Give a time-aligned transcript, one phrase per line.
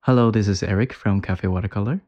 [0.00, 2.00] Hello, this is Eric from Cafe Watercolor.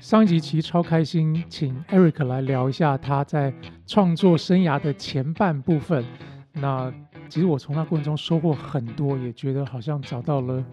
[0.00, 3.52] 上一集其实超开心，请 Eric 来聊一下他在
[3.86, 6.04] 创作生涯的前半部分。
[6.52, 6.92] 那
[7.28, 10.64] 其实我从他过程中收获很多，也觉得好像找到了，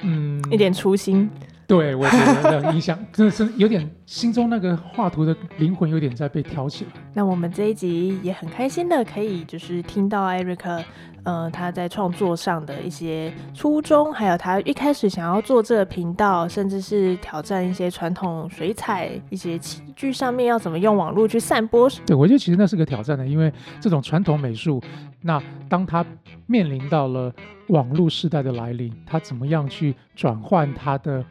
[0.00, 1.28] 嗯，一点初心。
[1.70, 6.90] 对，我觉得影响 真的是有点心中那个画图的灵魂有点在被挑起来。
[7.14, 10.82] 那我们这一集也很开心的，可以就是听到 Eric，
[11.22, 21.88] 呃，他在创作上的一些初衷，还有他一开始想要做这个频道，甚至是挑战一些传统水彩一些器具上面要怎么用网络去散播。
[22.04, 24.82] 对，我觉得其实那是个挑战的，因为这种传统美术，
[25.22, 26.04] 那当他
[26.48, 27.32] 面临到了
[27.68, 31.24] 网络时代的来临，他怎么样去转换他的？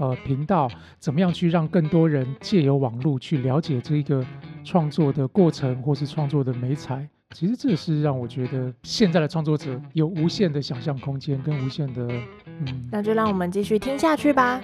[0.00, 0.66] 呃，频道
[0.98, 4.24] 怎么样去让更多人借由网络去了解这一个
[4.64, 7.06] 创作的过程，或是创作的美彩？
[7.32, 12.08] 其实这是让我觉得现在的创作者有无限的想象空间跟无限的……
[12.46, 14.58] 嗯，那就让我们继续听下去吧。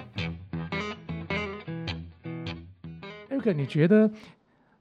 [3.29, 4.09] Eric，你觉得？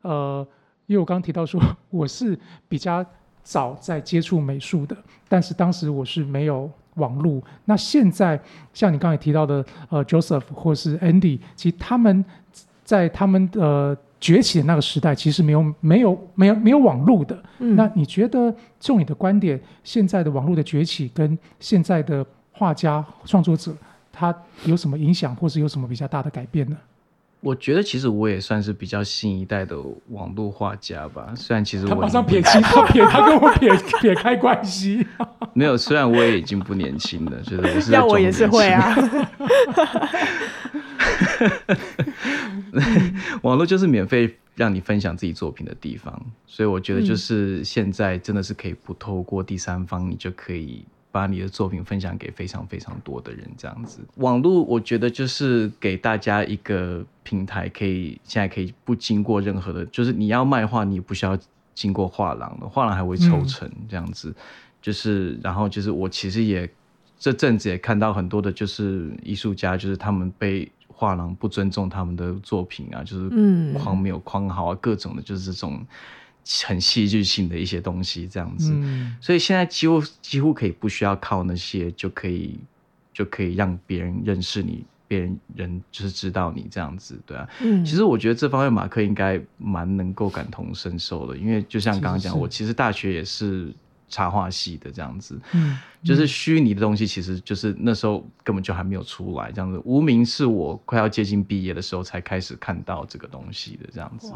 [0.00, 0.48] 呃，
[0.86, 1.60] 因为我刚刚提到说
[1.90, 3.04] 我是比较
[3.42, 4.96] 早在接触美术的，
[5.28, 6.70] 但是当时我是没有。
[6.96, 8.38] 网络，那现在
[8.74, 12.22] 像你刚才提到的，呃，Joseph 或是 Andy，其实他们
[12.84, 17.40] 在他们的崛起的那个时代，其实没有没有没有没有网络的。
[17.58, 23.74] 那你觉得，就你的观点，现在的网络的崛起跟现在的画家创作者，
[24.12, 26.76] 他有什么影响，或是有什么比较大的改变呢？
[27.40, 29.76] 我觉得其实我也算是比较新一代的
[30.08, 33.70] 网络画家吧，虽然其实我马上撇清他撇他跟我撇
[34.00, 35.06] 撇开关系，
[35.52, 38.96] 没有，虽然我也已经不年轻了，觉得我是要我也是会啊，
[43.42, 50.84] 网络就是免费让你分享自己作品的地方，所以我觉得就是现在真的是可以不透过第三方，你就可以。
[51.16, 54.00] 把你的作品分享给非常非常多的人，这样子。
[54.16, 61.38] 网络我觉得就是给大家一个平台，可以现在可以不经过任何的，就是你要卖画，你不需要
[61.74, 64.34] 经过画廊的，画廊还会抽成这样子。
[64.82, 66.68] 就是，然后就是我其实也
[67.18, 75.82] 这阵子也看到很多的，就是艺术家，就是他们被画廊不尊重他们的作品啊，就是嗯框没有框好啊，各种的，就是这种。
[76.64, 78.72] 很戏剧性的一些东西，这样子，
[79.20, 82.58] 所以现在几乎几乎可以不需要靠那些就可以
[83.12, 87.48] 就可以让别人认识你，别人人就是知道你这样子，对啊。
[87.60, 93.72] 嗯，其实我觉得这方面马克应该蛮能够感同身受的，因为就像刚刚讲，我其实大学也是
[94.08, 99.82] 插画系的这样子，嗯，就是虚拟的东西，其实就是那时候根本就还没有出来，这样子。
[99.84, 104.32] 无名是我快要接近毕业的时候才开始看到这个东西的这样子。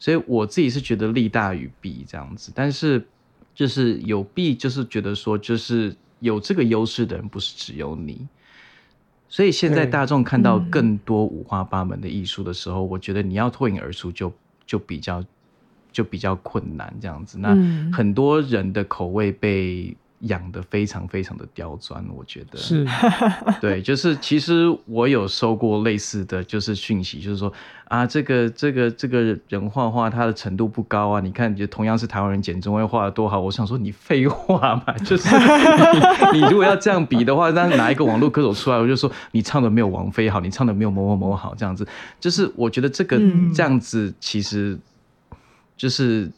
[0.00, 3.06] 所以我自己是觉得利大于弊这样子，但是
[3.54, 8.26] 就是有弊，就是觉得说，就是有这个优势的人不是只有你。
[9.28, 14.32] 所以现在大众看到更多五花八门的艺术的时候，我觉得你要脱颖而出就
[14.66, 15.24] 就比较
[15.92, 17.38] 就比较困难这样子。
[17.38, 17.54] 那
[17.92, 19.96] 很多人的口味被。
[20.20, 22.58] 养的非常非常的刁钻，我觉得。
[22.58, 22.86] 是，
[23.60, 27.50] 对，就是其实我有收过类似的就是讯息，就是说
[27.86, 35.28] 啊，这个这个这个人画画他的程度不高啊，你看，就同样是台湾人，简中会画的多好，我想说你废话嘛， 就是
[36.34, 41.86] 你如果要这样比的话，那哪一个网络歌手出来，我就说你唱的没有王菲好，你唱的没有某某某好，这样子，
[42.20, 43.18] 就是我觉得这个
[43.54, 44.78] 这样子其实
[45.76, 46.30] 就是。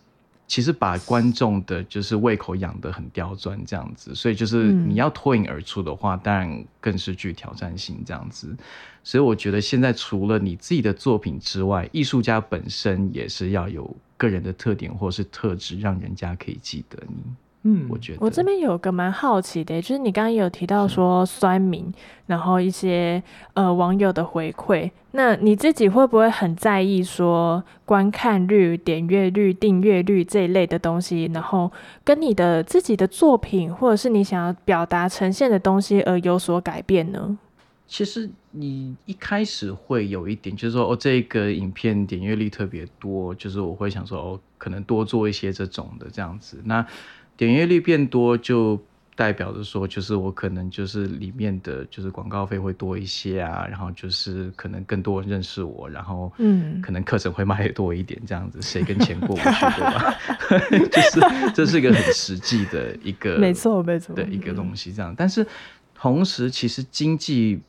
[0.52, 8.54] 其实把观众的就是胃口养得很刁钻，这样子，所以就是你要脱颖而出的话，当然更是具挑战性这样子。
[9.02, 17.14] 所以我觉得现在除了你自己的作品之外，艺术家本身也是要有个人的特点或是特质，让人家可以记得你。
[17.64, 21.92] 嗯，我觉得我这边有个蛮好奇的，就是你刚刚有提到说酸民，
[22.26, 23.22] 然后一些
[23.54, 31.70] 呃网友的回馈，那你自己会不会很在意说观看率、点阅率、订阅率这一类的东西，然后
[32.02, 37.38] 跟你的自己的作品或者是你想要表达呈现的东西而有所改变呢？
[37.86, 46.84] 其实你一开始会有一点，就是说哦，这个影片点阅率特别多，就是我会想说哦，可能多做一些这种的这样子，那。
[47.36, 48.80] 点阅率变多，就
[49.14, 60.14] 代表着说，就是我可能就是里面的就是广告费会多一些啊，然后就是可能更多人认识我，然后嗯，可能课程会卖的多一点，这样子谁跟钱过不去对吧？
[60.90, 65.14] 就是这是一个很实际的一个，没错没错的一个东西这样。
[65.16, 65.46] 但是
[65.94, 67.60] 同时，其实经济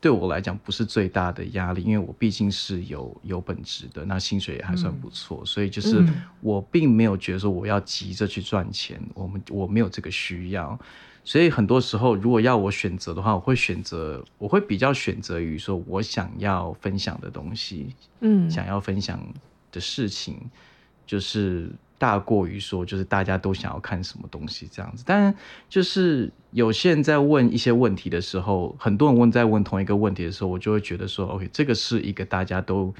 [0.00, 10.78] 对我来讲不是最大的压力，因为我毕竟是有有本职的，那薪水也还算不错，所以就是嗯我并没有觉得说我要急着去赚钱，我们我没有这个需要。
[11.22, 19.22] 所以很多时候，如果要我选择的话，我会选择，我会比较选择于说我想要分享的东西，嗯，想要分享
[19.70, 20.38] 的事情，
[21.06, 21.70] 就是
[22.00, 25.04] 大过于说就是大家都想要看什么东西这样子。
[25.06, 25.32] 但
[25.68, 32.92] 就是有些人在问一些问题的时候，很多人问在问同一个问题的时候，我就会觉得说，OK，这个是一个大家都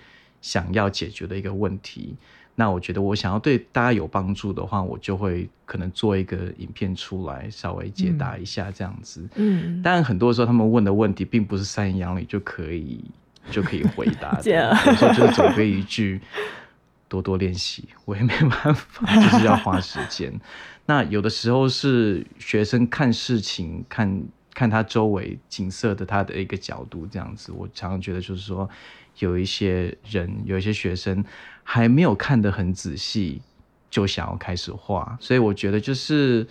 [0.42, 2.14] 想要解决的一个问题。
[2.54, 9.26] 那我觉得我想要对大家有帮助的话，我就会可能做一个影片出来，稍微解答一下这样子。
[9.36, 13.02] 嗯，但很多时候他们问的问题并不是三言两语就可以
[13.50, 14.50] 就可以回答的，
[14.86, 16.20] 有时候就是总归一句
[17.10, 20.32] 多多练习， 我也没办法，就是要花时间。
[20.86, 24.22] 那有的时候是学生看事情看
[24.54, 28.68] 看他周围景色的他的一个角度这样子，我常常觉得就是说
[29.18, 31.22] 有一些人有一些学生
[31.62, 33.42] 还没有看得很仔细，
[33.90, 36.46] 就想要开始画，所以我觉得就是。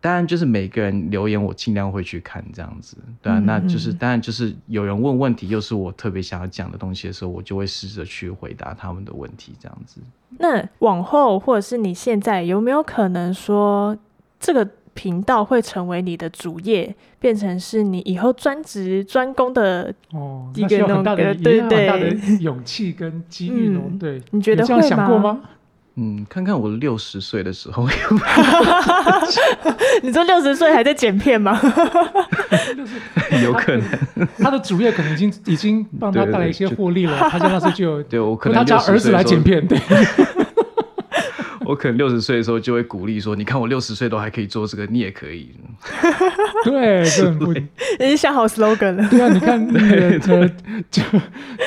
[0.00, 10.00] 当然，就是每个人留言，我尽量会去看这样子，对啊，嗯那就是嗯当然就是有人问问题，又是我特别想要讲的东西的时候，我就会试着去回答他们的问题，这样子。
[10.38, 13.96] 那往后或者是你现在有没有可能说
[14.38, 19.94] 这个频道会成为你的主业，变成是你以后专职专攻的？
[20.12, 22.08] 哦，一个那需要很大的，那种也要很大的
[22.40, 23.82] 勇气跟机遇哦。
[23.86, 25.40] 嗯对，你觉得有这样会吗想过吗？
[25.96, 27.86] 嗯，看看我六十岁的时候，
[30.02, 31.60] 你说六十岁还在剪片吗？
[33.42, 39.78] 有可能，他的主业可能已经已经帮他对对带来一些获利了，他家那时就有对我可能60他家儿子来剪片，对，
[41.66, 45.50] 我可能六十岁的时候就会鼓励说，你看我六十岁都还可以做这个，你也可以。
[46.64, 47.62] 对，这很不已
[47.98, 49.06] 经想好 slogan 了。
[49.08, 50.50] 对啊，你看那个呃，
[50.90, 51.02] 就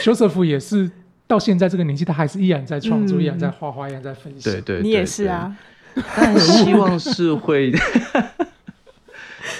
[0.01, 0.89] 休瑟夫也是
[1.33, 4.51] 到现在这个年纪，他还是依然在创作，嗯依然在画画，依然在分析。
[4.51, 5.55] 对对，你也是啊，
[5.95, 7.73] 对但希望是会。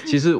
[0.05, 0.35] 其实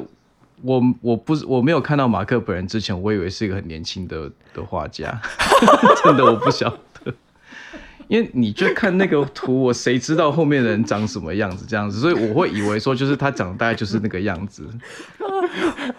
[0.62, 5.20] 我我不是我没有看到马克本人之前，我以为是一个很年轻的的画家，
[6.04, 6.78] 真的我不晓得。
[8.14, 11.66] 因为你就看那个图，我谁知道后面的人长什么样子？
[11.68, 14.64] 这样子，所以我会以为说，就是他长得大概就是那个样子。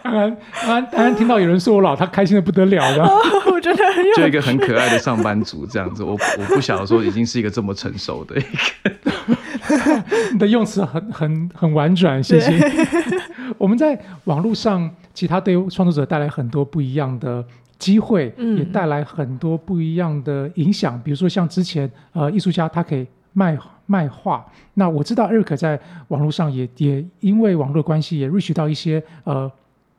[0.02, 3.04] 安安安安听到有人说我老，他开心的不得了的。
[3.52, 12.58] 我觉得很有就一个很可爱的上班族这样子，我我不晓得说已经是一个这么成熟的一个，你的用词很很很婉转，谢谢。
[13.58, 17.44] 我们在网络上，其他对创作者带来很多不一样的
[17.78, 21.02] 机会，嗯也带来很多不一样的影响。
[21.02, 29.52] 比如说像之前，呃，艺术家他可以卖卖画，那我知道 Eric 在网络上也也因为网络关系，也 reach 到一些呃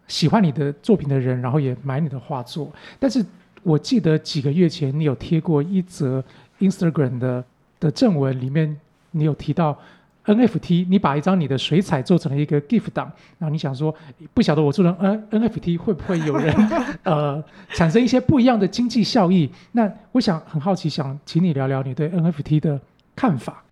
[0.08, 2.72] 喜欢你的作品的人，然后也买你的画作。
[2.98, 3.24] 但是
[3.62, 6.22] 我记得几个月前你有贴过一则
[6.60, 7.44] Instagram 的
[7.78, 8.74] 的正文，里面
[9.10, 9.78] 你有提到
[10.26, 13.94] NFT，你把一张你的水彩做成了一个 GIF 档，然后你想说，
[14.34, 16.54] 不晓得我做成 N NFT 会不会有人
[17.04, 19.50] 呃产生一些不一样的经济效益？
[19.72, 22.80] 那我想很好奇，想请你聊聊你对 NFT 的
[23.14, 23.64] 看法。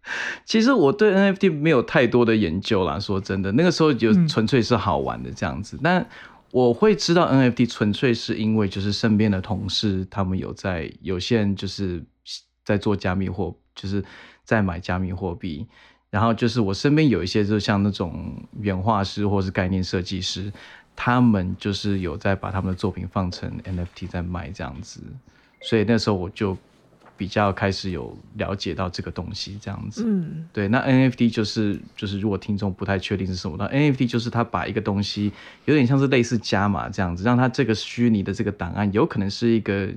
[0.44, 5.78] 其实我对 NFT 没有太多的研究啦，说真的，那个时候就嗯纯粹是好玩的这样子。
[5.82, 6.06] 但
[6.50, 12.04] 我会知道 NFT 纯粹是因为就是身边的同事他们有在，有些人就是
[12.64, 14.04] 在做加密货，就是
[14.44, 15.66] 在买加密货币。
[16.14, 20.52] 然后就是我身边有一些就像那种原画师或是概念设计师，
[20.94, 25.00] 他们就是有在把他们的作品放成 NFT 在卖这样子，
[25.60, 26.56] 所以那时候我就
[27.16, 30.04] 比较开始有了解到这个东西这样子。
[30.06, 35.32] 嗯对，那 NFT 就是就是如果听众不太确定是什么，那 NFT 就是他把一个东西
[35.64, 39.88] 有点像是类似加码这样子，让它这个虚拟的这个档案有可能是一个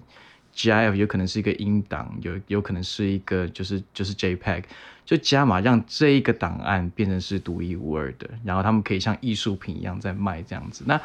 [0.57, 4.63] GIF，有可能是一个音档，有有可能是一个就是就是 JPEG，
[5.05, 10.83] 就加码让这一个档案变成是独一无二的，然后他们可以像艺术品一样在卖这样子。
[10.87, 10.99] 那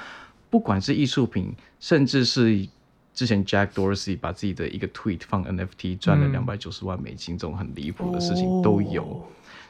[0.49, 2.67] 不管是艺术品，甚至是
[3.13, 9.03] 之前 Jack Dorsey 把自己的一个 tweet 放 NFT 赚了嗯两百九十万美金，这种很离谱的事情都有。
[9.03, 9.23] 哦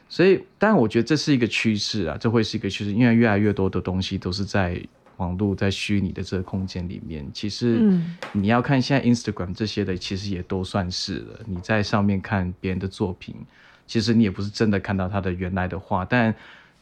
[0.08, 4.78] 所以，当然，我觉得这是一个趋势啊，这会是一个趋势，因为越来越多的东西都是在
[5.16, 7.28] 网络、在虚拟的这个空间里面。
[7.32, 11.40] 其实，嗯你要看现在 Instagram 这些的，其实也都算是了。
[11.46, 13.34] 你在上面看别人的作品，
[13.86, 16.34] 其实你也不是真的看到他的原来的画，但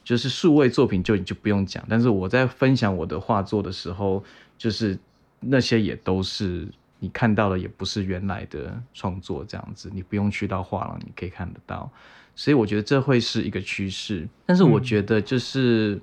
[0.03, 1.85] 就是数位作品就你就不用讲。
[1.89, 4.25] 但是我在分享我的画作的时候，
[4.57, 4.99] 就是
[5.41, 6.67] 那些也都是
[6.99, 11.91] 你看到的，也不是原来的创作这样子，你不用去到画廊，你可以看得到。
[12.37, 16.01] 所以我觉得这会是一个趋势，但是我嗯觉得就是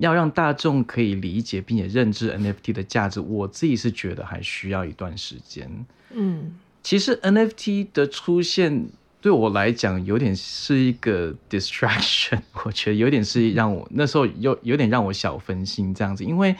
[0.00, 5.70] 要让大众可以理解并且认知 NFT 的价值，我自己是觉得还需要一段时间。
[6.12, 6.58] 嗯。
[6.82, 8.88] 其实 NFT 的出现
[9.20, 16.56] 对我来讲有点是一个 distraction， 我觉得有点是让我那时候有有点让我小分心这样子，因为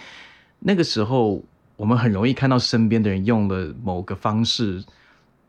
[0.58, 1.42] 那个时候
[1.74, 4.84] 我们很容易看到身边的人用了某个方式，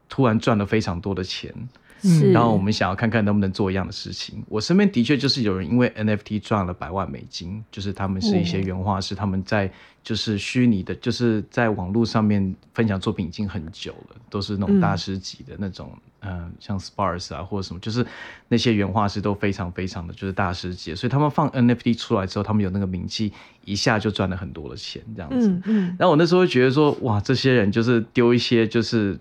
[0.07, 1.53] 突然赚了非常多的钱，
[2.01, 4.43] 是，然后我们想要看看能不能做一样的事情。
[4.49, 9.71] 我身边的确就是有人因为 NFT 赚了百万美金，就是他们是一些原画师，他们在
[10.03, 15.91] 就是虚拟的，就是在网络上面分享作品已经很久了，都是那种大师级的那种，
[16.21, 18.05] 嗯、像 Spars 啊或者什么，就是
[18.47, 23.31] 那些原画师都非常非常的就是大师级，所以他们放 NFT 出来之后，他们有那个名气，
[23.63, 25.47] 一下就赚了很多的钱，这样子。
[25.47, 29.19] 嗯嗯然后我那时候会觉得说，哇，这些人就是丢一些，就是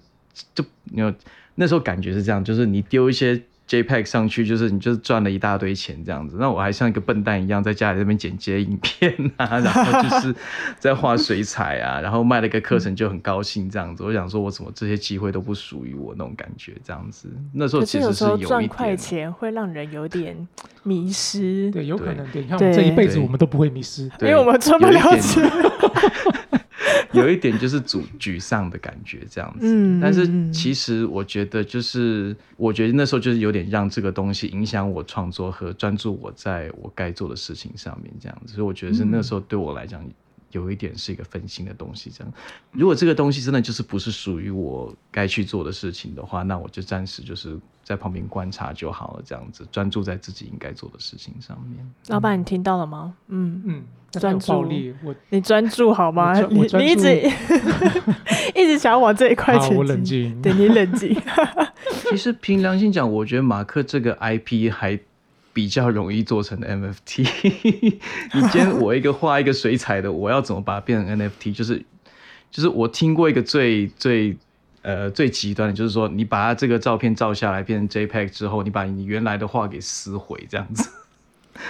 [0.54, 1.12] 就你有
[1.60, 3.38] 那时候感觉是这样，就是你丢一些
[3.68, 6.38] JPEG 上去，就是你就是赚了一大堆钱这样子。
[6.40, 10.34] 那我还像一个笨蛋一样，在家里这边剪接影片啊， 然后就是
[10.78, 14.02] 在画水彩啊，然后卖了一个课程就很高兴这样子。
[14.02, 17.28] 我想说，我怎么这些机会都不属于我那种感觉这样子。
[17.52, 18.68] 那时候其实时候赚有一点。
[18.68, 20.48] 快钱会让人有点
[20.82, 24.10] 迷失，对，有可能对，你看我们这一辈子我们都不会迷失。
[24.22, 25.46] 因为我们赚不了钱。
[27.18, 29.66] 有一点就是沮沮丧的感觉，这样子。
[29.66, 38.54] 嗯但是其实我觉得，就是我觉得那时候就是有点让这个东西影响我创作和专注我在我该做的事情上面，这样子。
[38.54, 40.04] 所以我觉得是那时候对我来讲。
[40.50, 42.32] 有一点是一个分心的东西，这样。
[42.72, 51.88] 如果这个东西真的就是不是属于我该去做的事情的话，那我就暂时就是在旁边观察就好了，这样子专注在自己应该做的事情上面。
[52.08, 53.14] 老板，你听到了吗？
[53.28, 56.38] 嗯，嗯，专注力，我你专注好吗？
[56.40, 57.30] 你你一直
[58.56, 60.42] 一直想要往这一块好，前我冷进，静。
[60.42, 61.16] 对你冷静。
[62.10, 64.98] 其实凭良心讲，我觉得马克这个 IP 还
[65.60, 67.20] 比较容易做成 NFT。
[68.32, 71.54] 你今天我一个画一个水彩的，我要怎么把它变成 NFT？
[71.54, 71.84] 就是
[72.50, 74.34] 就是我听过一个最最
[74.80, 80.88] 呃最极端的，就是说你把它这个照片照下来变成 JPEG 之后，你把你原来的画给撕毁，这样子，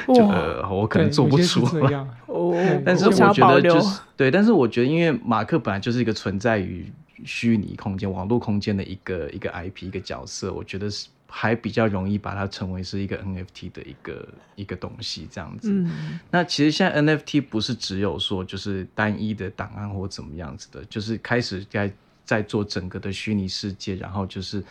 [0.06, 2.06] 就呃我可能做不出来。
[2.26, 2.54] 哦，
[2.87, 3.80] 但是我觉得就。
[3.80, 6.87] 是对，但是我觉得，因为马克本来就是一个存在于
[7.25, 15.71] 虚拟空间、网络空间的一个一个 IP 一个角色，我觉得是还比较容易把它成为是一个 NFT 的一个一个东西这样子。
[15.71, 21.93] 嗯那其实现在 NFT 不是只有说就是单一的档案或怎么样子的，就是开始在
[22.25, 24.63] 在做整个的虚拟世界，然后就是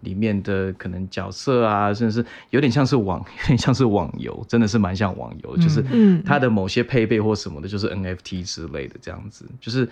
[0.00, 9.44] 里面的可能角色啊，甚至是有点像是网，有点像是网游，真的是蛮像网游的，就是嗯它的某些配备或什么的，就是 NFT 之类的这样子。
[9.60, 9.88] 就是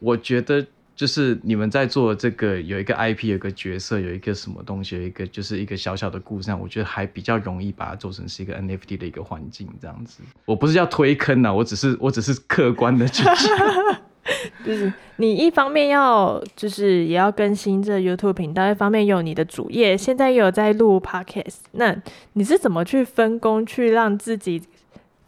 [0.00, 0.66] 我觉得，
[1.02, 10.22] 就是你们在做这个有一个 IP，有个角色，有一个什么东西，有一个就是一个小小的故事，我觉得还比较容易把它做成是一个 NFT 的一个环境这样子。
[10.44, 13.34] 我不是要推坑啊，我只是我只是客观的去讲。
[14.64, 21.96] 就是你一方面要就是也要更新这 YouTube 频道，一方面有你的主业，现在也有在录 Podcast，那
[22.34, 24.62] 你是怎么去分工，去让自己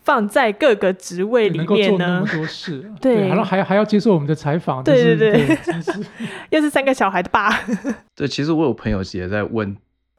[0.04, 2.26] 放在各个职位里能够面呢做那么？
[2.26, 5.58] 多事， 对然后还还要接受我们的采访，对对对
[6.50, 7.50] 又是三个小孩的爸，
[8.14, 9.76] 对，其实我有朋友也在问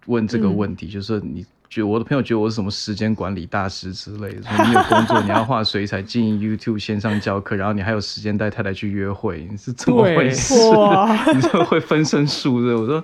[0.08, 10.56] 问这个嗯问题，就是说你觉得我的朋友觉得我是什么时间管理大师之类的，说你有工作，你要画水彩，经营 YouTube 线上教课，然后你还有时间带太太去约会，你是怎么对回事？
[10.78, 12.76] 哇，你这会分身术的？
[12.76, 13.04] 我说。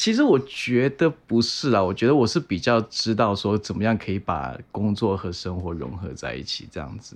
[0.00, 7.14] 其实我觉得不是啊，我觉得我是比较知道说怎么样可以把工作和生活融合在一起这样子。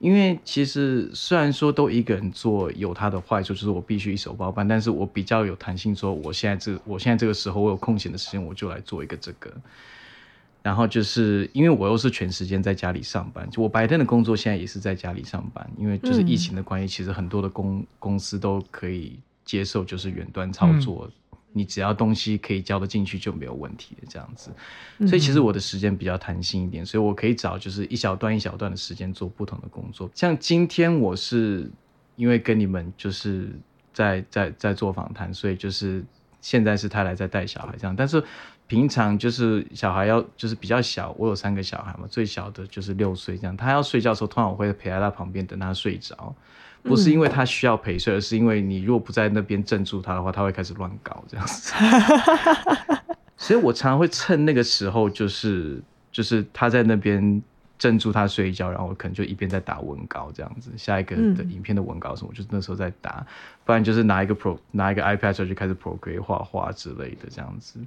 [0.00, 9.52] 因为其实虽然说都一个人做有它的坏处，就是我必须一手包办，但是我比较有弹性，说我现在这我现在这个时候我有空闲的时间，我就来做一个这个。
[10.60, 21.08] 然后就是因为我又是全时间在家里上班，就我白天的工作现在也是在家里上班，因为就是疫情的关系，其实很多的公公司都可以接受就是远端操作，
[21.52, 24.50] 你只要东西可以交得进去就没有问题的这样子。
[25.06, 30.10] 所以其实我的时间比较弹性一点，所以我可以找就是一小段一小段的时间做不同的工作。
[30.14, 31.70] 像今天我是
[32.16, 33.50] 因为跟你们就是
[33.92, 36.04] 在在在做访谈，所以就是
[36.40, 38.22] 现在是他来在带小孩这样，但是
[38.66, 46.34] 平常就是小孩要就是比较小，我有三个小孩嘛，最小的就是六岁这样，他要睡觉的时候，通常我会陪在他旁边等他睡着。
[46.82, 51.74] 不是因为他需要陪睡，而是因为你如果不在那边镇住他的话，他会开始乱搞这样子。
[53.36, 55.80] 所以我常常会趁那个时候，就是
[56.10, 57.42] 就是他在那边
[57.78, 63.24] 镇住他睡一觉，然后我可能就一边在打文稿这样子，下一个的嗯影片的文稿什么，就是那时候在打，
[63.64, 67.78] 不然就是拿一个 Pro 拿一个 iPad 出来就开始 Procreate 画画之类的这样子。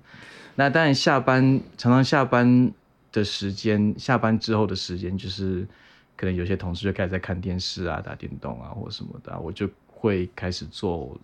[0.56, 2.72] 那当然下班常常下班
[3.12, 5.68] 的时间，下班之后的时间就是
[6.22, 11.20] 可能有些同事就开始在看电视啊、打电动啊或什么的，我就会开始做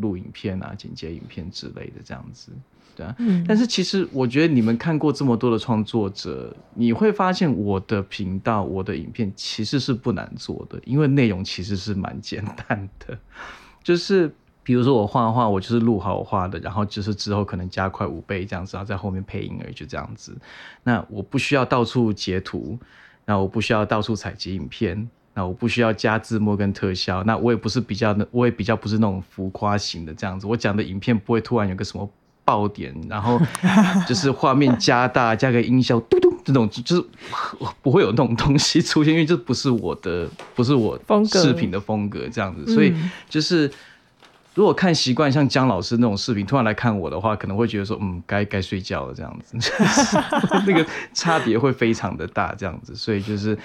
[0.00, 2.50] 录影片啊、剪接影片之类的这样子。
[2.96, 13.18] 对啊，嗯但是其实我觉得你们看过这么多的创作者，你会发现我的频道、我的影片其实是不难做的，因为内容其实是蛮简单的。
[13.84, 20.34] 就是比如说我画画，我就是录好我画的，然后就是之后可能加快五倍这样子，然后在后面配音而已，就这样子。
[20.82, 22.78] 那我不需要到处截图，
[23.30, 25.08] 那我不需要到处采集影片。
[25.32, 30.44] 那我不需要加字幕跟特效，那我也不是比较，我也比较不是那种浮夸型的这样子。
[30.44, 32.10] 我讲的影片不会突然有个什么
[32.44, 33.40] 爆点，然后
[34.08, 37.04] 就是画面加大，加个音效，嘟嘟这种，就是
[37.80, 40.98] 不会有那种东西出现，因为这不是我的，不是我
[41.32, 43.70] 视频的风格这样子，所以嗯就是。
[44.54, 50.16] 如果看习惯像姜老师那种视频，突然来看我的话，可能会觉得说，嗯，该该睡觉了这样子，就 是
[50.66, 52.94] 那个差别会非常的大这样子。
[52.94, 53.56] 所以就是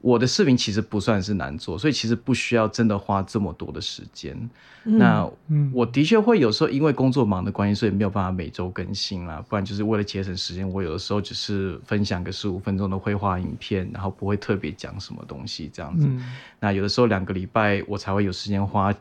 [0.00, 4.36] 我的视频其实不算是难做，所以其实不需要真的花这么多的时间。
[4.84, 9.44] 那嗯我的确会有时候因为工作忙的关系，所以没有办法每周更新啦。
[9.48, 16.06] 不然就是为了节省时间，我有的时候只是分享个十五分钟的绘画影片，然后不会特别讲什么东西这样子。
[16.08, 16.24] 嗯
[16.60, 18.92] 那有的时候两个礼拜我才会有时间花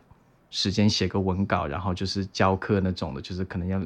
[0.52, 3.82] 时间写个文稿，然后就是教课那种的，就是可能要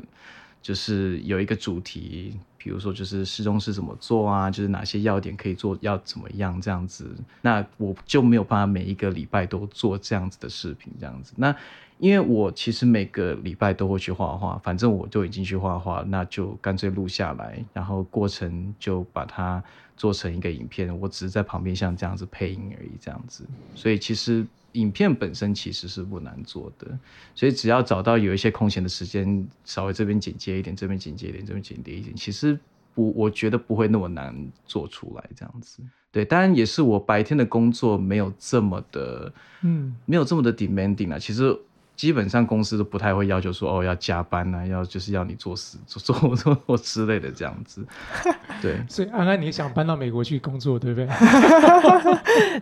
[0.61, 7.15] 就是有一个主题，比如说就是市中是怎么做啊，就是哪些要点可以做，要怎么样这样子。
[7.41, 11.33] 那我就没有办法每一个礼拜都做这样子的视频这样子。
[11.37, 11.55] 那
[11.97, 19.63] 因为我其实每个礼拜都会去画画，反正我就已经去画画，那就干脆录下来，然后过程就把它
[19.95, 23.45] 做成一个影片，我只是在旁边像这样子配音而已，这样子。
[23.73, 26.87] 所以其实影片本身其实是不难做的，
[27.33, 32.59] 所以只要找到有一些空闲的时间，稍微这边剪接一点，这边剪接一点，这边剪接一点，其实
[32.93, 34.35] 不，我觉得不会那么难
[34.65, 35.81] 做出来这样子。
[36.11, 41.17] 对，当然也是我白天的工作没有这么的，嗯没有这么的 demanding 啊。
[41.17, 41.57] 其实
[41.95, 47.85] 基本上公司都不太会要求说哦要加班啊，要就是要你做事做做做做之类的这样子。
[48.61, 51.07] 对，所以安安，你想搬到美国去工作，对不对？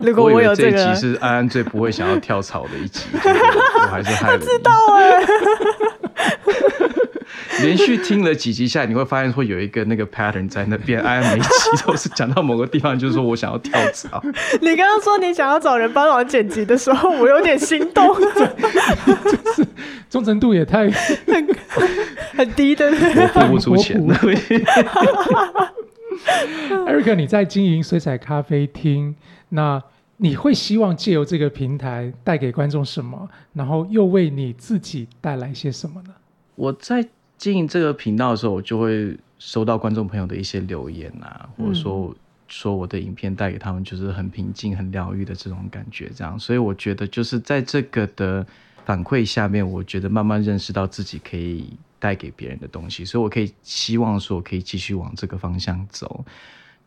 [0.00, 4.44] 如果我有这个这一集，是安安最不会想要跳槽的一集，我还是害了你。
[7.64, 11.00] 连续听了几集下来，你会发现会有一个那个 pattern 在那边。
[11.00, 11.48] 安安每一集
[11.86, 14.22] 都是讲到某个地方，就是说我想要跳槽。
[14.60, 18.14] 你刚刚说你想要找人帮忙剪辑的时候，我有点心动，
[20.10, 20.88] 忠诚度也太
[22.34, 22.90] 很低的。
[22.90, 24.00] 我付不出钱。
[26.86, 29.16] Eric，你在经营水彩咖啡厅，
[29.50, 29.82] 那
[30.18, 33.28] 你会希望借由这个平台带给观众什么？
[33.52, 36.14] 然后又为你自己带来些什么呢？
[36.54, 37.04] 我在
[37.36, 42.14] 经营这个频道的时候，我就会收到观众朋友的一些留言啊，或者说、
[42.48, 46.38] 说我的影片带给他们就是很平静、很疗愈的这种感觉，这样。
[46.38, 48.46] 所以我觉得就是在这个的
[48.84, 56.24] 反馈下面，我觉得慢慢认识到自己可以带给别人的东西，所以我可以希望说，我可以继续往这个方向走。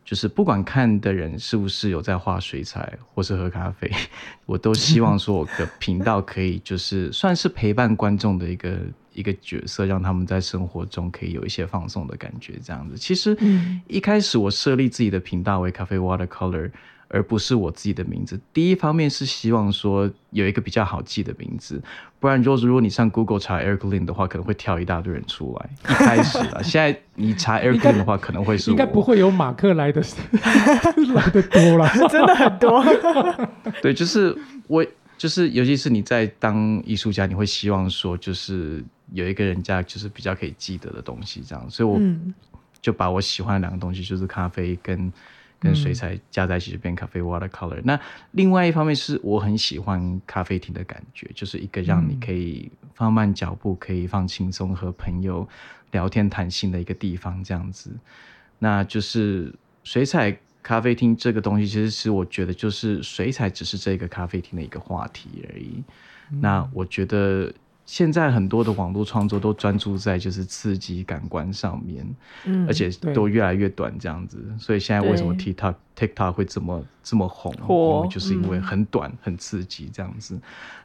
[0.06, 3.92] 就是不管看的人是不是有在画水彩或是喝咖啡，
[4.48, 8.80] 我都希望说我的频道可以就是算是陪伴观众的一个
[9.18, 12.54] 一个角色，让他们在生活中可以有一些放松的感觉。
[12.64, 16.70] 这样子，其实嗯一开始我设立自己的频道为咖啡 Watercolor，
[17.08, 18.40] 而不是我自己的名字。
[18.54, 21.82] 第一方面是希望说有一个比较好记的名字，
[22.20, 25.70] 不然就是如果你上 Google 查 Eric Lin 的话，可能会跳一大堆人出来。
[25.90, 28.74] 一开始啊， 现在你查 Eric Lin 的话，可能会是我。
[28.74, 30.02] 应该不会有马克来的
[31.16, 31.90] 来的多了。
[32.10, 32.84] 真的很多。
[33.82, 34.36] 对，就是
[34.68, 34.86] 我，
[35.18, 42.34] 就是尤其是你在当艺术家，你会希望说，就是有一个人家就是比较可以记得的东西，这样，所以我嗯
[42.82, 45.12] 就把我喜欢的两个东西，就是咖啡跟
[45.60, 47.82] 跟水彩加在一起，就变咖啡 watercolor。
[47.84, 48.00] 那
[48.32, 55.48] 另外一方面是我很喜欢咖啡厅的感觉，就是一个让你嗯可以放慢脚步，可以放轻松，和朋友
[55.92, 57.90] 聊天谈心的一个地方，这样子。
[58.60, 65.84] 那就是水彩咖啡厅这个东西，其实是我觉得就是水彩只是这个咖啡厅的一个话题而已。
[66.30, 67.52] 那我觉得
[67.88, 72.06] 现在很多的网络创作都专注在就是刺激感官上面，
[72.44, 74.38] 嗯而且都越来越短这样子。
[74.60, 77.54] 所以现在为什么 TikTok TikTok 会这么这么红？
[77.68, 80.38] 因为就是因为嗯很短、很刺激这样子。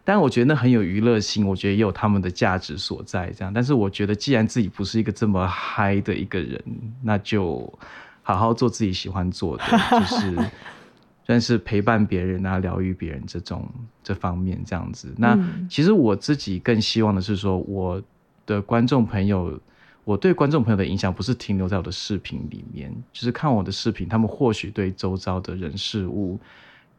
[0.05, 3.31] 但我觉得那很有娱乐性，我觉得也有他们的价值所在。
[3.31, 6.63] 这样，但是我觉得既然自己不是一个这么嗨的一个人，
[7.03, 7.73] 那就
[8.23, 10.37] 好好做自己喜欢做的，就是
[11.33, 13.67] 算是陪伴别人啊、疗愈别人这种
[14.05, 15.15] 这方面这样子。
[15.17, 15.67] 那、嗯。
[15.67, 18.03] 其实我自己更希望的是说，我
[18.45, 19.59] 的观众朋友，
[20.05, 26.39] 我对观众朋友的影响不是停留在我的视频里面，就是看我的视频，他们或许对周遭的人事物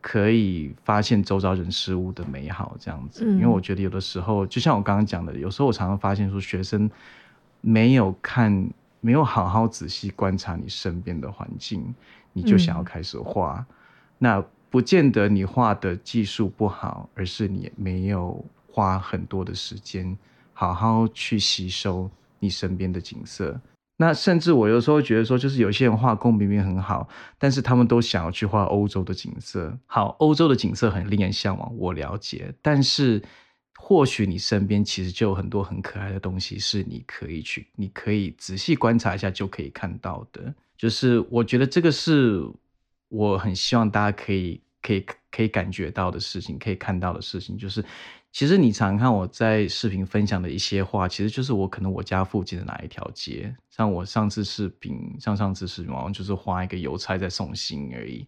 [0.02, 3.24] 可以发现周遭人事物的美好，这样子。
[3.24, 3.36] 嗯。
[3.36, 6.89] 因为我觉得有的时候，就像我刚刚讲的，有时候我常常发现说，学生
[7.62, 8.67] 没有看，
[9.00, 11.93] 没有好好仔细观察你身边的环境，
[12.34, 12.84] 你就想要嗯。
[12.84, 13.63] 开始画，
[14.17, 20.17] 那不见得你画的技术不好，而是你没有花很多的时间
[20.54, 23.60] 好好去吸收你身边的景色。
[23.97, 29.78] 那甚至我有时候觉得说，就是有些人画工明明很好，但是他们都想要去画欧洲的景色。
[29.86, 33.21] 好，欧洲的景色很令人向往，我了解，但是
[33.78, 40.54] 或许你身边其实就有很多很可爱的东西，是你可以去，你可以仔细观察一下就可以看到的。
[40.76, 42.43] 就是我觉得这个是
[43.13, 47.86] 我很希望大家可以可以可以感觉到的事情，可以看到的事情，就是
[48.32, 58.26] 其实你常看我在视频分享的一些话，其实就是我可能我家附近的哪一条街，像我上次视频，像上次视频好像就是画一个邮差在送信而已，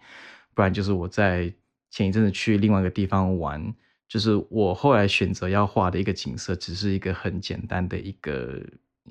[0.54, 1.52] 不然就是我在
[1.89, 3.74] 前一阵子去另外一个地方玩，
[4.08, 8.62] 就是我后来选择要画的一个景色，只是一个很简单的一个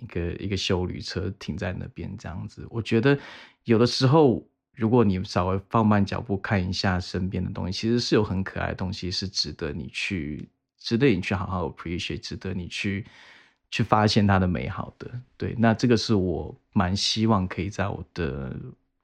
[0.01, 2.65] 一个一个修旅车停在那边这样子。
[2.71, 3.19] 我觉得
[3.65, 13.05] 有的时候，如果你稍微放慢脚步看一下身边的东西，其实是有很可爱的东西，是值得你去，值得你去好好 appreciate，值得你去
[13.71, 15.11] 去发现它的美好的。
[15.37, 18.55] 对，那这个是我蛮希望可以在我的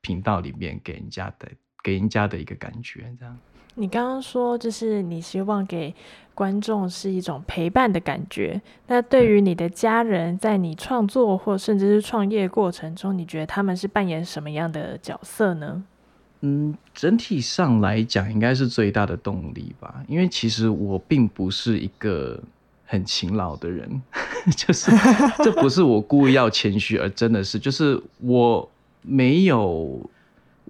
[0.01, 1.49] 频道里面给人家的
[1.83, 3.39] 给人家的一个感觉，这样。
[3.75, 5.95] 你刚刚说，就是你希望给
[6.35, 8.61] 观众是一种陪伴的感觉。
[8.87, 15.83] 那对于你的家人，在你创作或甚至是创业过程中，你觉得他们是扮演什么样的角色呢？
[16.43, 20.03] 嗯，整体上来讲，应该是最大的动力吧。
[20.09, 22.43] 因为其实我并不是一个
[22.87, 24.03] 很勤劳的人，
[24.57, 24.91] 就是
[25.45, 28.67] 这不是我故意要谦虚，而真的是就是我
[29.03, 30.01] 没有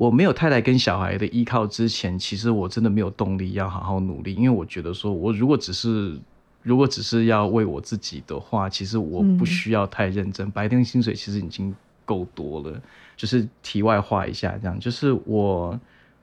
[0.00, 6.18] 我没有太太跟小孩的依靠之前，其实我真的没有动力要好好努力，因为我觉得说我如果只是
[6.62, 11.74] 如果只是要为我自己的话，其实我不需要太认真，白天薪水其实已经
[12.06, 12.80] 够多了。
[13.14, 15.78] 就是题外话一下，这样就是我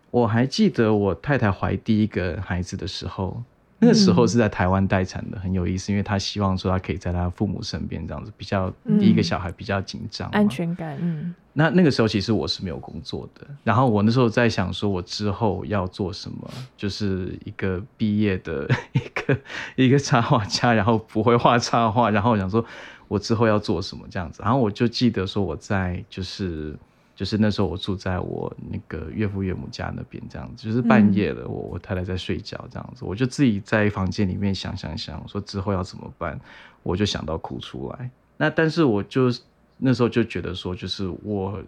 [0.09, 3.43] 我还记得我太太怀第一个孩子的时候，
[3.79, 4.27] 那个时候嗯。
[4.27, 8.99] 是在台湾待产的，很有意思，因为他希望说他可以在他父母身边，这样子比较嗯。
[8.99, 11.33] 第一个小孩比较紧张嘛，安全感，嗯。
[11.53, 19.39] 那那个时候其实我是没有工作的，然后我那时候在想说，我之后要做什么，就是一个毕业的 一个
[19.75, 22.63] 一个插画家，然后不会画插画，然后我想说
[23.07, 26.75] 我之后要做什么这样子，然后我就记得说我在就是
[27.17, 36.39] 就是那时候我住在我那个岳父岳母家那边这样子，就是半夜了，我我太太在睡觉这样子，我就自己在房间里面想想想，说之后要怎么办，
[36.83, 38.11] 我就想到哭出来。
[38.37, 39.31] 那但是我就
[39.77, 41.59] 那时候就觉得说，就是我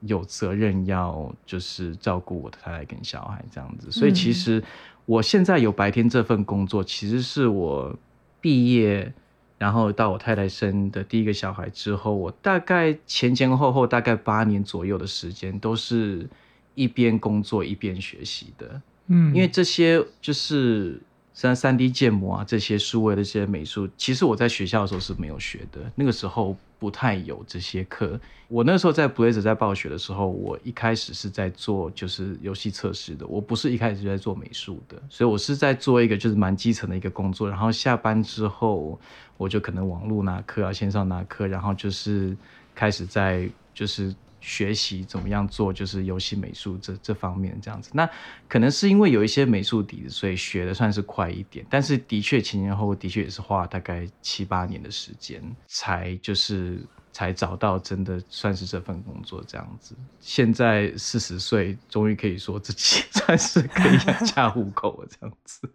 [0.00, 4.64] 有责任要就是照顾我的太太跟小孩这样子，所以其嗯实
[5.06, 7.96] 我现在有白天这份工作，其实是我
[8.42, 9.10] 毕业。
[9.58, 16.28] 然后到我太太生的第一个小孩之后，我大概前前后后大概八年左右的时间，都是
[16.74, 18.80] 一边工作一边学习的。
[19.08, 21.00] 嗯，因为这些就是
[21.34, 28.18] 像三 D 建模啊，这些数位的这些美术，其实我在学校的时候是没有学的，那个时候不太有这些课。
[28.48, 37.48] 我那时候在 Blazer 在暴雪的时候，我一开始是在做就是游戏测试的，我不是一开始就在做美术的，所以我是在做一个就是蛮基层的一个工作。
[37.48, 38.98] 然后下班之后，
[39.36, 42.36] 我就可能网络拿课啊，线上拿课，然后就是
[42.74, 47.90] 开始在就是学习怎么样做就是游戏美术这这方面这样子。
[47.92, 48.08] 那
[48.48, 51.66] 可能是因为有一些美术底子，所以学的算是快一点。
[51.68, 59.94] 但是的确前前后后的确也是花了大概七八年的时间，才就是才找到真的算是这份工作这样子。
[60.20, 65.68] 现在四十岁，终于可以说自己 算是可以养家糊口了这样子。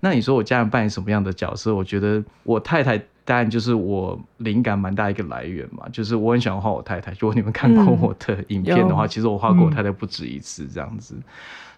[0.00, 1.74] 那你说我家人扮演什么样的角色？
[1.74, 7.12] 我觉得我太太当然就是我灵感蛮大一个来源嘛，就是我很喜欢画我太太。
[7.12, 11.16] 如果你们看过嗯我的影片的话，有其实我画过我嗯太太不止一次这样子。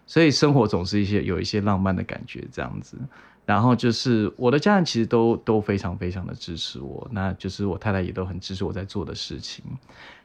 [0.04, 2.96] 所以生活总是一些有一些浪漫的感觉这样子。
[3.46, 9.64] 然后就是我的家人其实都都非常非常的支持我，那就是我太太也都很支持我在做的事情，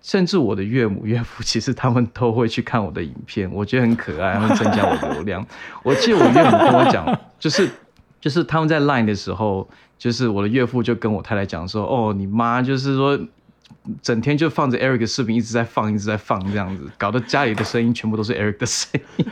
[0.02, 5.46] 甚至我的岳母岳父其实他们都会去看我的影片，我觉得很可爱，他们增加我的流量。
[5.84, 7.08] 我记得我岳母跟我讲，
[7.40, 7.70] 就是
[8.20, 13.20] 就是他们在 Line 的时候，就是我的岳父就跟我太太讲说，哦，你妈就是说。
[14.04, 19.26] 整天就放着 Eric 的视频，一直在放，一直在放，这样子，搞得家里的声音全部都是 Eric 的声音。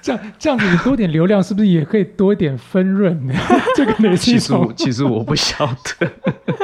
[0.02, 3.34] 这样这样子，你多点流量是不是也可以多一点分润呢？
[3.76, 5.66] 这个其实其实我不晓
[5.98, 6.10] 得，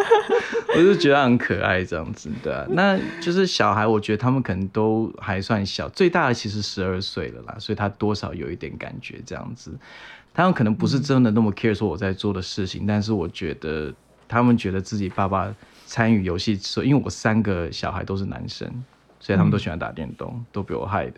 [0.76, 2.66] 我就觉得很可爱这样子，的啊。
[2.70, 9.76] 那就是小孩，我觉得他们可能都还算小，最大的其实十二岁了啦，所以他多少有一点感觉这样子。
[10.34, 13.92] 他们可能不是真的那么 care 说我在做的事情，但是我觉得
[14.28, 15.54] 他们觉得自己爸爸
[15.86, 18.70] 参与游戏，因为我三个小孩都是男生，
[19.26, 21.14] 所以他们都喜欢打电动，都被我害的。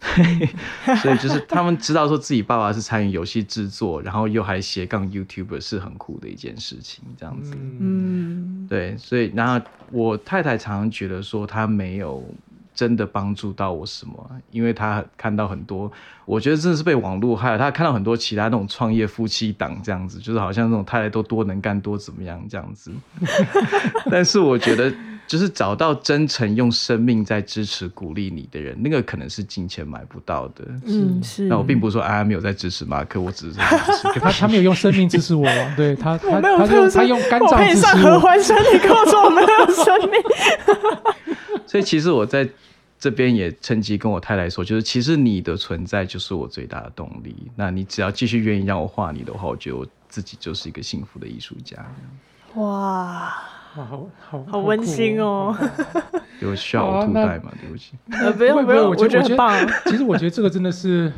[1.02, 7.52] 所以就是他们知道说自己爸爸是参与游戏制作，然后又还斜杠 YouTuber 是很酷的一件事情，这样子。
[7.54, 12.24] 嗯，对，所以然后我太太常常觉得说她没有
[12.74, 15.92] 真的帮助到我什么，因为她看到很多，
[16.24, 17.58] 我觉得真的是被网络害了。
[17.58, 22.90] 她看到很多其他那种创业夫妻档这样子，就是好像那种太太都多能干多怎么样这样子。
[24.10, 24.90] 但是我觉得。
[25.26, 30.64] 就是找到真诚用生命在支持鼓励你的人，那个可能是金钱买不到的。
[30.84, 31.44] 嗯，是。
[31.46, 33.58] 那我并不是说安安没有在支持马克，我只是
[34.20, 35.44] 他他没有用生命支持我，
[35.76, 38.02] 对 他他他用他用肝脏支持我。
[38.02, 40.20] 合欢山，你跟我说我没有生命。
[41.66, 42.48] 所以其实我在
[42.98, 47.34] 这边也趁机跟我太太说，就是其实你的存在就是我最大的动力。
[47.56, 51.76] 那你只要继续愿意让我画你的话，我觉得我自己就是一个幸福的艺术家。
[52.54, 53.34] 哇。
[53.84, 55.56] 好好好温馨哦！
[56.40, 57.50] 有需要吐袋吗？
[57.60, 59.54] 对不起， 呃，不用不用，我觉得很棒。
[59.86, 61.12] 其实我觉得这个真的是，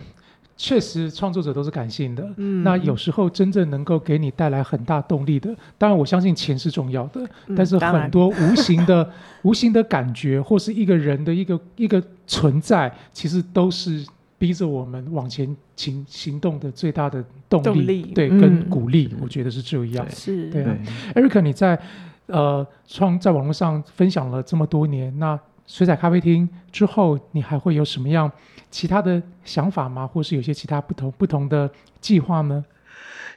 [0.56, 2.28] 确实创作者都是感性的。
[2.36, 7.20] 嗯，那有时候真正能够给你带来很大动力的，当然我相信钱是重要的，
[7.56, 9.08] 但是很多无形的、
[9.42, 14.06] 无形的感觉，或是一个人的一个一个存在，其实都是
[14.38, 18.02] 逼着我们往前行行动的最大的动力。
[18.14, 20.06] 对，跟鼓励，我觉得是这样。
[20.10, 20.76] 是，对啊
[21.14, 21.78] ，Eric，你在。
[22.28, 28.30] 呃，创在网络上分享了这么多年，那水彩咖啡厅之后，你还会有什么样
[28.70, 30.06] 其他的想法吗？
[30.06, 32.64] 或是有些其他不同不同的计划呢？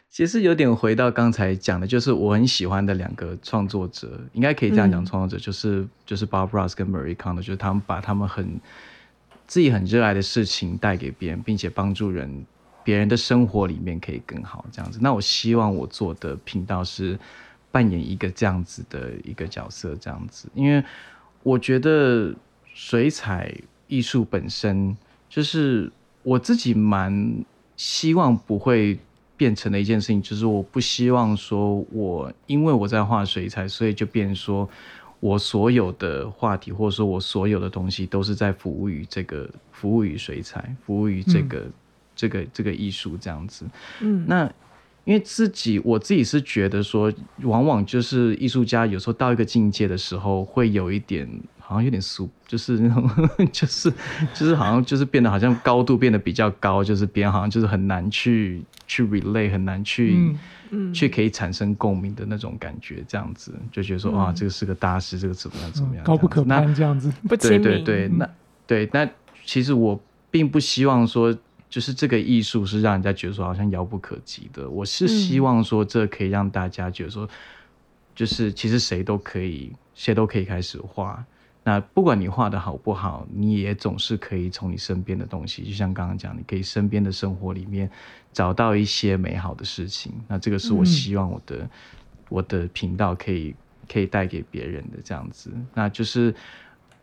[0.09, 8.59] 其实有点回到刚才讲的，就是我很喜欢的两个创作者，应该可以这样讲，创作者就是就是 Bob Ross 跟 Marie Kondo，就是他们把他们很
[9.47, 12.45] 自己很热爱的事情带给别人，并且帮助人，
[12.83, 14.99] 别人的生活里面可以更好这样子。
[15.01, 17.17] 那我希望我做的频道是。
[17.71, 20.83] 扮演一个这样子的一个角色，这样子，因为
[21.41, 22.35] 我觉得
[22.73, 23.53] 水彩
[23.87, 24.95] 艺术本身
[25.29, 25.89] 就是
[26.21, 27.33] 我自己蛮
[27.77, 28.99] 希望不会
[29.37, 34.69] 变成的一件事情，就是我不希望说我因为我在画水彩，所以就变说
[35.21, 41.65] 我所有的话题或者说我所有的东西都是在服务于这个服务于水彩，服务于这个
[42.15, 43.65] 这个这个艺术这样子，
[44.01, 44.51] 嗯，那。
[45.03, 47.11] 因为自己，我自己是觉得说，
[47.41, 51.27] 往往就是艺术家有时候到一个境界的时候，会有一点
[51.59, 53.09] 好像有点俗，就是那种，
[53.51, 53.91] 就是
[54.33, 60.35] 就是好像就是变得好像高度变得比较高，就是别人好像就是很难去去 relay，很难去
[60.69, 68.29] 嗯去可以产生共鸣的那种感觉，这样子就觉得说啊，这个是个大师，这个怎么样怎么样，高不可攀这样子，不对对对，那
[68.67, 69.09] 对那
[69.45, 71.35] 其实我并不希望说。
[71.71, 74.69] 就是这个艺术是让人家觉得说好像遥不可及的。
[74.69, 77.27] 我是希望说这可以让大家觉得说，
[78.13, 81.25] 就是其实谁都可以，谁都可以开始画。
[81.63, 87.89] 那不管你画的好不好，你也总是可以从你身边的东西，就像刚刚讲，你可以身边的生活里面
[88.33, 90.11] 找到一些美好的事情。
[90.27, 91.69] 那这个是我希望我的
[92.27, 93.55] 我的频道可以
[93.87, 95.51] 可以带给别人的这样子。
[95.73, 96.33] 那就是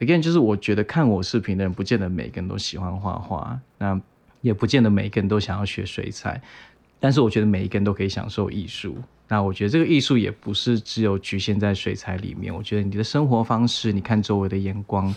[0.00, 3.58] again，就是我觉得看我视频的人，不见得每个人都喜欢画画。
[3.78, 3.98] 那
[4.40, 6.40] 也不见得每一个人都想要学水彩，
[7.00, 8.96] 但是我觉得每一个人都可以享受艺术。
[9.26, 12.54] 那我觉得这个艺术也不是只有局限在水彩里面。
[12.54, 15.14] 我觉得你的生活方式，你看周围的眼光，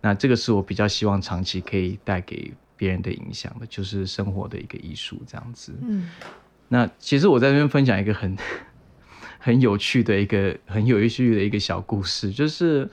[0.00, 5.72] 那这个是我比较希望长期可以带给别人的影响的，就是生活的一个艺术这样子。
[5.80, 6.10] 嗯，
[6.68, 8.36] 那其实我在这边分享一个很
[9.38, 12.90] 很有趣的一个很有趣的一个小故事，就是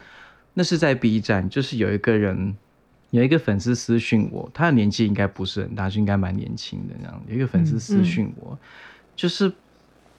[0.54, 2.56] 那是在 B 站，就是有一个人。
[3.14, 7.24] 有一个粉丝私讯我，他的年纪应该不是很大，就应该蛮年轻的这样。
[7.28, 8.58] 有一个粉丝私讯我，
[9.16, 9.54] 就是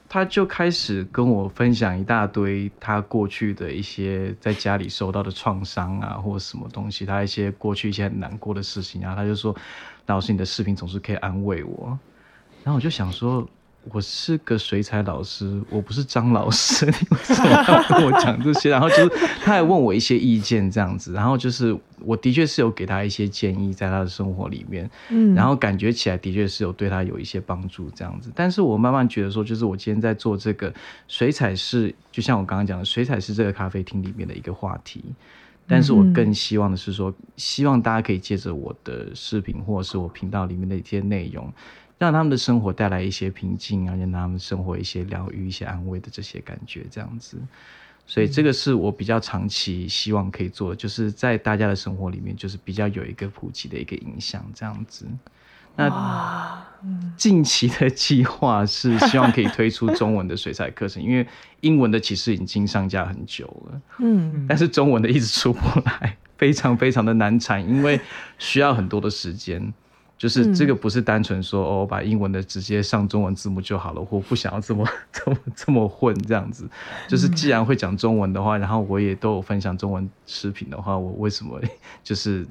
[0.08, 9.52] 他就开始跟我分享一大堆他过去的一些在家里受到的创伤啊，或者什么东西，他一些过去一些很难过的事情然后他就说
[10.06, 11.98] ：“老师，你的视频总是可以安慰我。”
[12.62, 13.44] 然后我就想说。
[13.92, 18.70] 我是个水彩老师，我不是张老师， 你为什么要跟我讲这些？
[18.70, 19.08] 然后就是
[19.42, 28.30] 他还问我一些意见这样子，然后就是我的确是有给他一些建议，在他的生活里面，嗯，然后感觉起来的确是有对他有一些帮助这样子。
[28.34, 30.72] 但是我慢慢觉得说，就是我今天在做这个
[31.06, 35.04] 水彩是，就像我刚刚讲的，水彩是这个咖啡厅里面的一个话题，
[35.68, 41.52] 但是我更希望的是说，希望大家可以借着我的视频或者是我频道里面的一些内容。
[41.98, 47.38] 让他们的生活带来一些平静啊，让他们生活一些疗愈、一些安慰的这些感觉，这样子。
[48.06, 55.06] 所以这个是我比较长期希望可以做的，就是在大家的生活里面，就是比较有一个普及的一个影响这样子。
[55.76, 56.62] 那
[57.16, 61.26] 近期的计划是希望可以推出中文的水彩课程，因为
[61.62, 67.98] 英文的其实已经上架很久了，嗯，但是中文的一直出不来，非常非常的难产，因为
[68.38, 69.72] 需要很多的时间。
[70.16, 76.68] 就是这个不是单纯说哦，把英文的直接上中文字幕就好了，我不想要这么这么这么混这样子。
[77.08, 81.60] 就是既然会讲中文的话，然后我也都有分享中文视频的话，我为什么
[82.02, 82.46] 就是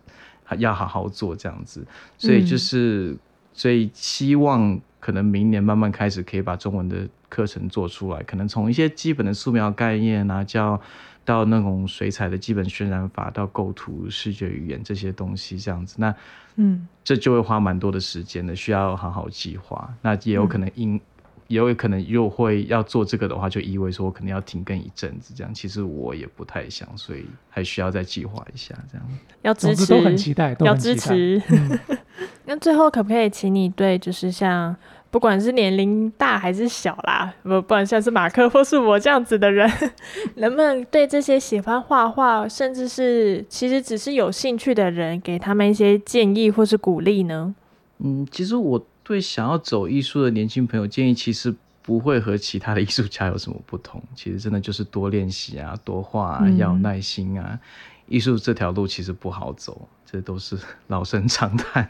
[0.58, 1.86] 要好好做这样子？
[2.18, 3.18] 所以就是
[3.54, 10.80] 所以希望可能明年慢慢开始可以把中文的课程做出来，可能从一些基本的素描概念啊，叫
[11.26, 15.96] 到那种水彩的基本渲染法，到构图、视觉语言这些东西这样子。
[15.98, 16.14] 那
[16.56, 19.94] 嗯，这就会花蛮多的时间的，需要好好计划。
[20.02, 21.00] 那也有可能因，
[21.48, 25.34] 也有可能又会要做这个的话，就意味说我可能要停更一阵子。
[25.36, 28.76] 这样其实我也不太想，所以还需要再计划一下。
[28.92, 29.08] 这样
[29.42, 31.42] 要支持，都很期待，要支持。
[32.46, 34.76] 那最后可不可以请你对，就是像。
[35.14, 39.72] 不管是年龄大还是小啦，不不管像是马克或是我这样子的人，
[40.38, 47.54] 能不能对这些喜欢画画，甚至是其实只是有兴趣的人，给他们一些建议或是鼓励呢？
[48.00, 54.02] 嗯，其实我对想要走艺术的年轻朋友建议，其实不会和其他的艺术家有什么不同。
[54.18, 57.60] 其实真的就是多练习啊，多画啊，要有耐心啊。
[58.08, 60.56] 艺术这条路其实不好走，这都是
[60.88, 61.90] 老生常谈。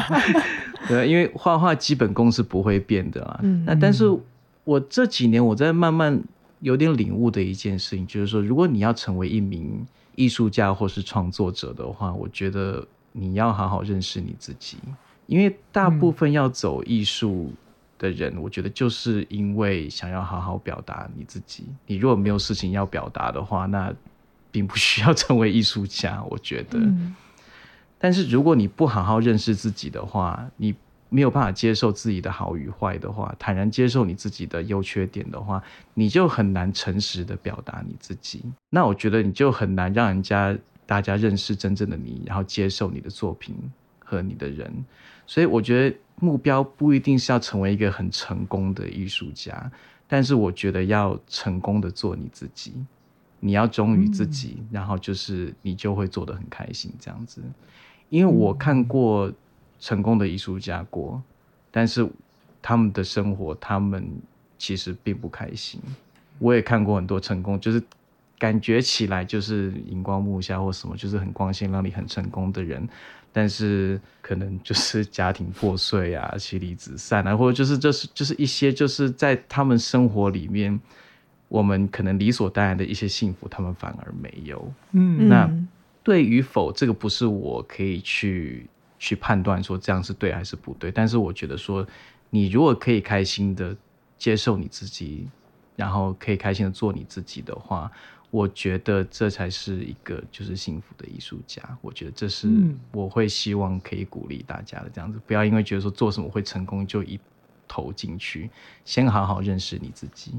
[0.86, 3.40] 对，因为画画基本功是不会变的啦。
[3.64, 4.04] 那但是
[4.64, 6.22] 我这几年我在慢慢
[6.60, 14.76] 有点领悟的一件事情，就是说，如果你要成为一名艺术家或是创作者的话，我觉得你要好好认识你自己。
[15.26, 17.50] 因为大部分要走艺术
[17.98, 21.64] 的人，我觉得就是因为想要好好表达你自己。
[21.86, 23.90] 你如果没有事情要表达的话，那
[24.52, 26.78] 并不需要成为艺术家，我觉得。
[27.98, 30.74] 但是如果你不好好认识自己的话，你
[31.08, 35.62] 没有办法接受自己的好与坏的话，坦然接受你自己的优缺点的话，
[35.94, 38.42] 你就很难诚实的表达你自己。
[38.70, 43.56] 那我觉得你就很难让人家大家认识真正的你，然后接受你的作品
[43.98, 44.72] 和你的人。
[45.26, 49.70] 所以我觉得目标不一定是要成为一个很成功的艺术家，
[50.06, 52.74] 但是我觉得要成功的做你自己。
[53.38, 57.40] 你要忠于自己，然后就是你就会做得很开心这样子。
[58.08, 59.32] 因为我看过
[59.78, 61.22] 成功的艺术家过，
[61.70, 62.08] 但是
[62.62, 64.08] 他们的生活他们
[64.58, 65.80] 其实并不开心。
[66.38, 67.82] 我也看过很多成功，就是
[68.38, 72.88] 感觉起来就是荧光幕下或什么，就是很光鲜亮丽、很成功的人，
[73.32, 80.80] 但是可能就是家庭破碎啊、妻离子散啊，或者就是就是就是一些就是在他们生活里面。
[81.48, 84.72] 我们可能理所当然的一些幸福，他们反而没有。
[84.90, 85.48] 嗯，那
[86.06, 88.64] 对与否，这个不是我可以去
[88.96, 90.88] 去判断说这样是对还是不对。
[90.92, 91.84] 但是我觉得说，
[92.30, 93.76] 你如果可以开心的
[94.16, 95.26] 接受你自己，
[95.74, 97.90] 然后可以开心的做你自己的话，
[98.30, 101.60] 我觉得这才是一个就是幸福的艺术家。
[101.82, 102.48] 我觉得这是
[102.92, 107.18] 我会希望可以鼓励大家的这样子，不要因为觉得说做什么会成功就一
[107.66, 108.48] 投进去，
[108.84, 110.32] 先好好认识你自己。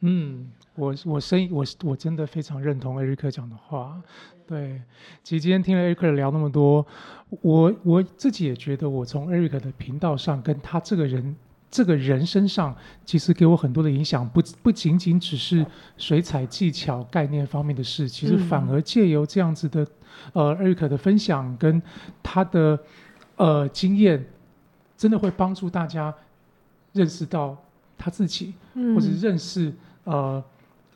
[0.00, 4.00] 嗯，我我声我我真的非常认同艾瑞克讲的话。
[4.46, 4.80] 对，
[5.22, 6.86] 其实今天听了艾瑞克聊那么多，
[7.42, 11.36] 我我自己也觉得，我从艾瑞克的频道上跟他这个人
[11.70, 15.66] 这个人身上，其实给我很多的影响，不不仅仅只是
[15.98, 19.86] 水彩技巧概念方面的事，其实反而借由这样子的
[20.32, 21.82] 呃艾瑞克的分享跟
[22.22, 22.78] 他的
[23.36, 24.24] 呃经验，
[24.96, 26.14] 真的会帮助大家
[26.94, 27.54] 认识到
[27.98, 28.54] 他自己，
[28.94, 29.70] 或者认识。
[30.08, 30.42] 呃，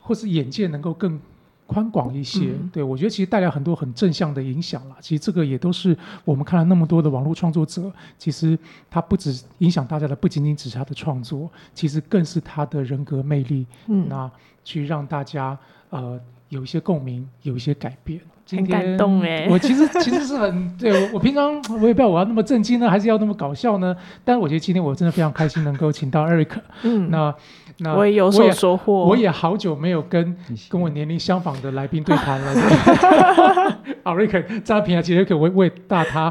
[0.00, 1.20] 或是眼界能够更
[1.66, 4.96] 宽广一些，对我觉得其实带来很多很正向的影响啦。
[5.00, 8.58] 其实这个也都是我们看了那么多的网络创作者，其实
[8.90, 13.66] 他不止影响大家的，不仅仅只是他的创作，其实更是他的人格魅力。
[13.86, 14.30] 嗯，那
[14.64, 15.58] 去让大家
[15.90, 16.20] 呃
[16.52, 18.20] 有一些共鸣，有一些改变。
[18.50, 19.46] 很感动哎！
[19.48, 23.96] 我其实 其实是很对我我平常我也不知道我要那么震惊呢，还是要那么搞笑呢？
[24.24, 26.50] 但是我觉得今天我真的非常开心能够请到 Eric。
[26.82, 27.34] 嗯，那。
[27.78, 29.06] 那我也有所收获。
[29.06, 30.36] 我也好久没有跟
[30.68, 33.78] 跟我年龄相仿的来宾对谈了。
[34.02, 36.30] 阿瑞克，扎平啊，其实可我我也大他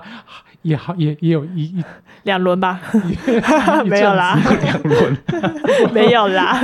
[0.61, 1.83] 也好也也有一一
[2.23, 2.79] 两轮吧，
[3.85, 5.17] 没有啦，两轮
[5.91, 6.59] 没有啦。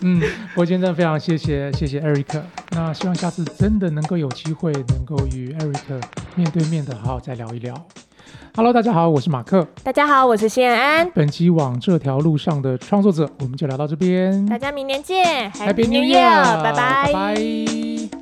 [0.00, 0.22] 嗯，
[0.54, 2.40] 我今天真的非常谢谢谢谢 Eric，。
[2.70, 6.02] 那希望下次真的能够有机会能够与 Eric
[6.34, 7.74] 面对面的好好再聊一聊。
[8.54, 9.66] Hello，大家好，我是马克。
[9.82, 11.10] 大家好，我是谢安。
[11.14, 14.44] 本期往这条路上的创作者，我们就聊到这边。
[14.46, 18.21] 大家明年见 Happy New Year，拜拜拜拜。